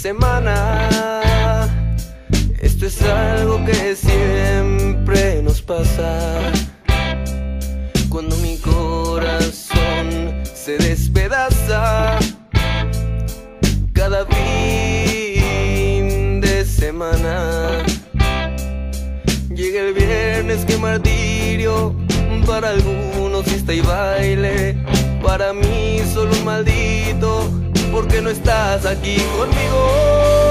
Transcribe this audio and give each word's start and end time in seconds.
semana. 0.00 0.88
Esto 2.58 2.86
es 2.86 3.02
algo 3.02 3.62
que 3.66 3.94
siempre 3.94 5.42
nos 5.42 5.60
pasa. 5.60 6.38
Cuando 8.08 8.34
mi 8.36 8.56
corazón 8.56 10.40
se 10.42 10.78
despedaza. 10.78 12.18
Cada 13.92 14.24
fin 14.24 14.40
de 16.40 16.64
semana. 16.64 17.84
Llega 19.50 19.82
el 19.82 19.92
viernes, 19.92 20.64
que 20.64 20.78
martirio. 20.78 21.94
Para 22.46 22.70
algunos 22.70 23.44
fiesta 23.44 23.74
y 23.74 23.82
baile. 23.82 24.82
Para 25.22 25.52
mí 25.52 26.00
solo 26.14 26.32
un 26.32 26.44
maldito 26.46 27.69
porque 27.90 28.20
no 28.20 28.30
estás 28.30 28.86
aquí 28.86 29.16
conmigo. 29.36 30.49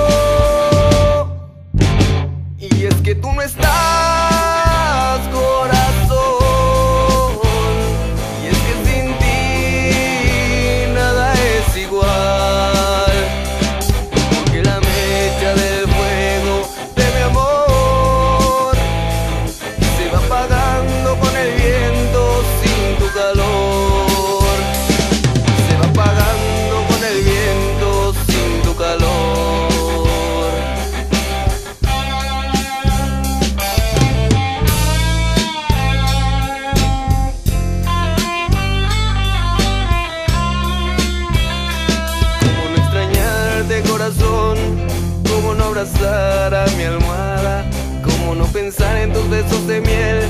Abrazar 45.79 46.53
a 46.53 46.65
mi 46.75 46.83
almohada, 46.83 47.63
cómo 48.03 48.35
no 48.35 48.45
pensar 48.47 48.97
en 48.97 49.13
tus 49.13 49.29
besos 49.29 49.65
de 49.65 49.79
miel 49.79 50.23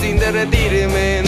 sin 0.00 0.18
derretirme 0.18 1.21